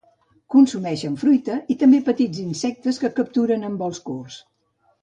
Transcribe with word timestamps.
Consumeixen 0.53 1.17
fruita 1.25 1.59
i 1.75 1.77
també 1.83 2.01
petits 2.09 2.43
insectes 2.47 3.03
que 3.05 3.15
capturen 3.21 3.71
en 3.71 3.79
vols 3.85 4.07
curts. 4.11 4.43